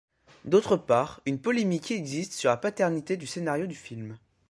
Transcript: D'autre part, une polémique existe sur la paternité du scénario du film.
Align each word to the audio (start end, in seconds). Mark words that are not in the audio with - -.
D'autre 0.45 0.77
part, 0.77 1.21
une 1.27 1.39
polémique 1.39 1.91
existe 1.91 2.33
sur 2.33 2.49
la 2.49 2.57
paternité 2.57 3.17
du 3.17 3.27
scénario 3.27 3.67
du 3.67 3.75
film. 3.75 4.17